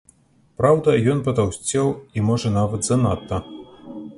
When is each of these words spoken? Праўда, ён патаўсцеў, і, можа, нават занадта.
Праўда, 0.61 0.95
ён 1.13 1.19
патаўсцеў, 1.27 1.91
і, 2.17 2.25
можа, 2.31 2.55
нават 2.59 2.81
занадта. 2.91 3.43